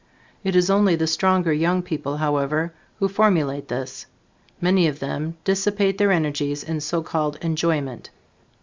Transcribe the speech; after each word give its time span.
It 0.43 0.55
is 0.55 0.71
only 0.71 0.95
the 0.95 1.05
stronger 1.05 1.53
young 1.53 1.83
people, 1.83 2.17
however, 2.17 2.73
who 2.97 3.07
formulate 3.07 3.67
this. 3.67 4.07
Many 4.59 4.87
of 4.87 4.97
them 4.97 5.37
dissipate 5.43 5.99
their 5.99 6.11
energies 6.11 6.63
in 6.63 6.81
so 6.81 7.03
called 7.03 7.37
enjoyment. 7.43 8.09